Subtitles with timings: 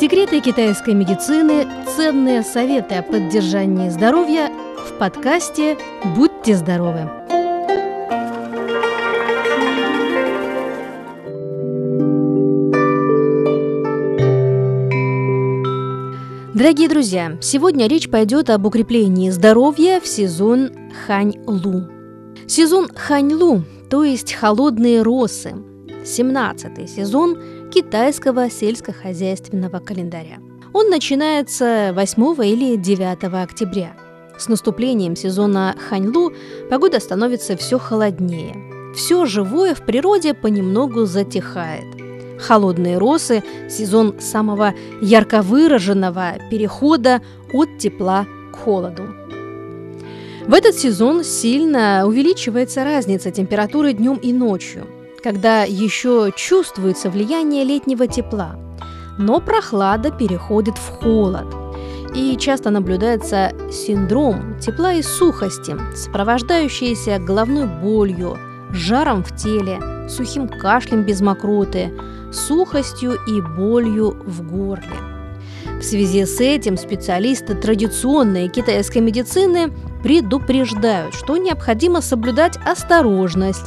[0.00, 4.50] Секреты китайской медицины, ценные советы о поддержании здоровья
[4.88, 5.76] в подкасте
[6.16, 7.00] «Будьте здоровы».
[16.54, 20.70] Дорогие друзья, сегодня речь пойдет об укреплении здоровья в сезон
[21.06, 21.90] Хань-Лу.
[22.46, 25.56] Сезон Хань-Лу, то есть холодные росы,
[26.04, 27.36] 17-й сезон
[27.70, 30.38] китайского сельскохозяйственного календаря.
[30.72, 33.96] Он начинается 8 или 9 октября.
[34.38, 36.32] С наступлением сезона Ханьлу
[36.68, 38.56] погода становится все холоднее.
[38.94, 41.84] Все живое в природе понемногу затихает.
[42.40, 47.20] Холодные росы– сезон самого ярко выраженного перехода
[47.52, 49.04] от тепла к холоду.
[50.46, 54.86] В этот сезон сильно увеличивается разница температуры днем и ночью,
[55.22, 58.56] когда еще чувствуется влияние летнего тепла,
[59.18, 61.46] но прохлада переходит в холод.
[62.14, 68.36] И часто наблюдается синдром тепла и сухости, сопровождающийся головной болью,
[68.72, 71.92] жаром в теле, сухим кашлем без мокроты,
[72.32, 74.96] сухостью и болью в горле.
[75.80, 83.66] В связи с этим специалисты традиционной китайской медицины предупреждают, что необходимо соблюдать осторожность,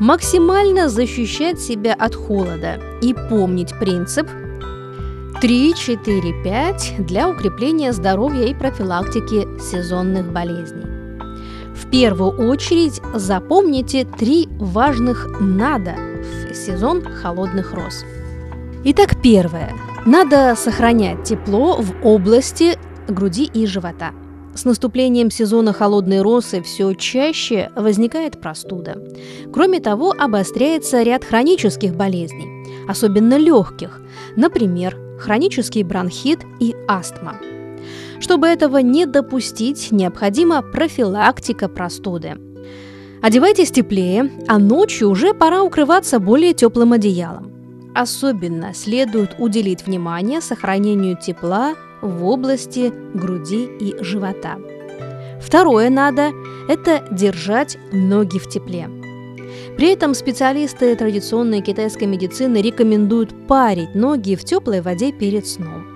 [0.00, 4.26] максимально защищать себя от холода и помнить принцип
[5.42, 10.86] 3-4-5 для укрепления здоровья и профилактики сезонных болезней.
[11.74, 18.04] В первую очередь запомните три важных «надо» в сезон холодных роз.
[18.84, 19.72] Итак, первое.
[20.06, 22.78] Надо сохранять тепло в области
[23.08, 24.12] груди и живота.
[24.54, 29.00] С наступлением сезона холодной росы все чаще возникает простуда.
[29.52, 34.00] Кроме того, обостряется ряд хронических болезней, особенно легких,
[34.36, 37.36] например, хронический бронхит и астма.
[38.18, 42.36] Чтобы этого не допустить, необходима профилактика простуды.
[43.22, 47.50] Одевайтесь теплее, а ночью уже пора укрываться более теплым одеялом.
[47.94, 54.58] Особенно следует уделить внимание сохранению тепла в области груди и живота.
[55.40, 56.32] Второе надо–
[56.68, 58.88] это держать ноги в тепле.
[59.76, 65.86] При этом специалисты традиционной китайской медицины рекомендуют парить ноги в теплой воде перед сном.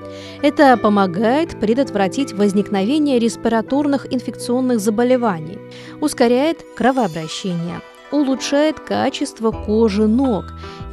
[0.42, 5.58] Это помогает предотвратить возникновение респираторных инфекционных заболеваний,
[6.00, 10.44] ускоряет кровообращение, улучшает качество кожи ног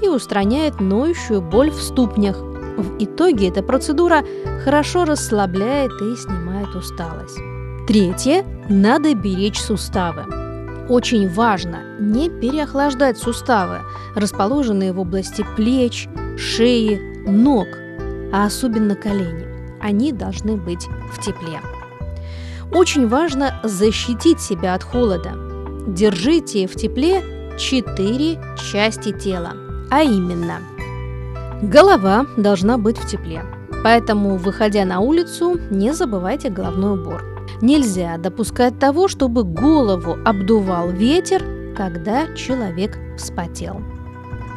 [0.01, 2.50] и устраняет ноющую боль в ступнях.
[2.77, 4.23] В итоге эта процедура
[4.63, 7.39] хорошо расслабляет и снимает усталость.
[7.87, 8.45] Третье.
[8.69, 10.25] Надо беречь суставы.
[10.89, 13.79] Очень важно не переохлаждать суставы,
[14.15, 17.67] расположенные в области плеч, шеи, ног,
[18.33, 19.47] а особенно колени.
[19.81, 21.59] Они должны быть в тепле.
[22.71, 25.31] Очень важно защитить себя от холода.
[25.87, 27.21] Держите в тепле
[27.57, 28.39] четыре
[28.71, 29.53] части тела,
[29.89, 30.59] а именно
[31.61, 33.43] голова должна быть в тепле,
[33.83, 37.23] поэтому, выходя на улицу, не забывайте головной убор.
[37.61, 41.43] Нельзя допускать того, чтобы голову обдувал ветер,
[41.75, 43.81] когда человек вспотел.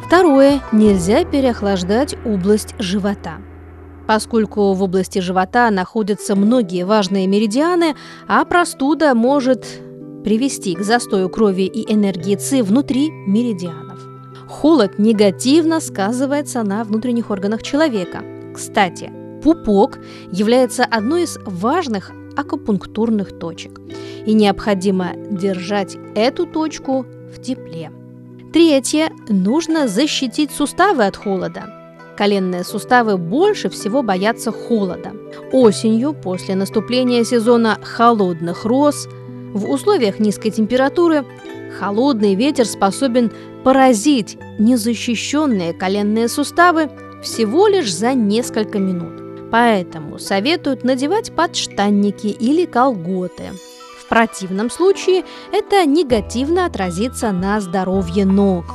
[0.05, 0.61] Второе.
[0.71, 3.37] Нельзя переохлаждать область живота.
[4.07, 7.95] Поскольку в области живота находятся многие важные меридианы,
[8.27, 9.65] а простуда может
[10.23, 14.14] привести к застою крови и энергии ЦИ внутри меридианов.
[14.47, 18.23] Холод негативно сказывается на внутренних органах человека.
[18.53, 19.11] Кстати,
[19.43, 19.99] пупок
[20.31, 23.79] является одной из важных акупунктурных точек.
[24.25, 27.91] И необходимо держать эту точку в тепле.
[28.53, 29.11] Третье.
[29.27, 31.65] Нужно защитить суставы от холода.
[32.17, 35.11] Коленные суставы больше всего боятся холода.
[35.51, 39.07] Осенью, после наступления сезона холодных роз,
[39.53, 41.25] в условиях низкой температуры
[41.79, 43.31] холодный ветер способен
[43.63, 46.89] поразить незащищенные коленные суставы
[47.23, 49.49] всего лишь за несколько минут.
[49.51, 53.51] Поэтому советуют надевать подштанники или колготы.
[53.99, 58.65] В противном случае это негативно отразится на здоровье ног.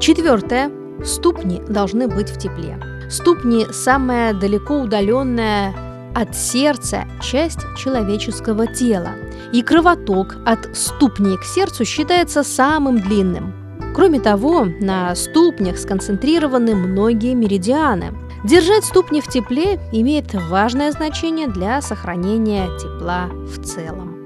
[0.00, 0.70] Четвертое.
[1.04, 2.80] Ступни должны быть в тепле.
[3.08, 5.72] Ступни– самая далеко удаленная
[6.14, 9.10] от сердца часть человеческого тела,
[9.52, 13.54] и кровоток от ступни к сердцу считается самым длинным.
[13.94, 18.12] Кроме того, на ступнях сконцентрированы многие меридианы–
[18.44, 24.16] Держать ступни в тепле имеет важное значение для сохранения тепла в целом.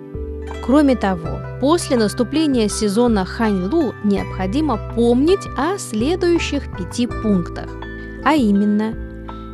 [0.64, 7.70] Кроме того, после наступления сезона Ханьлу необходимо помнить о следующих пяти пунктах,
[8.24, 8.94] а именно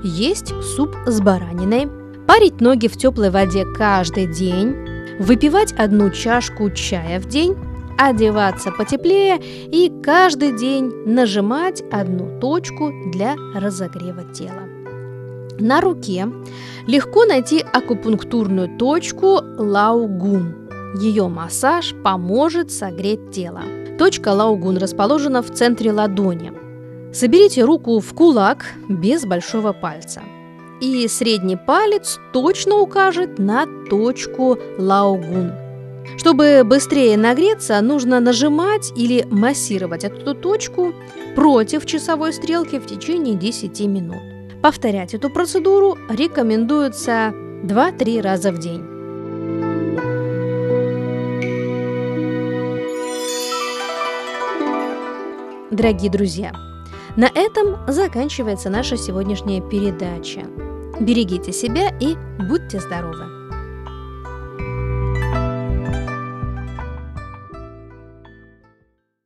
[0.02, 1.88] есть суп с бараниной,
[2.26, 4.87] парить ноги в теплой воде каждый день,
[5.18, 7.56] выпивать одну чашку чая в день,
[7.98, 14.62] одеваться потеплее и каждый день нажимать одну точку для разогрева тела.
[15.58, 16.28] На руке
[16.86, 20.54] легко найти акупунктурную точку Лаугун.
[21.00, 23.62] Ее массаж поможет согреть тело.
[23.98, 26.52] Точка Лаугун расположена в центре ладони.
[27.12, 30.22] Соберите руку в кулак без большого пальца.
[30.80, 35.52] И средний палец точно укажет на точку Лаугун.
[36.16, 40.92] Чтобы быстрее нагреться, нужно нажимать или массировать эту точку
[41.34, 44.22] против часовой стрелки в течение 10 минут.
[44.62, 47.32] Повторять эту процедуру рекомендуется
[47.64, 48.84] 2-3 раза в день.
[55.70, 56.52] Дорогие друзья,
[57.16, 60.42] на этом заканчивается наша сегодняшняя передача.
[61.00, 63.37] Берегите себя и будьте здоровы!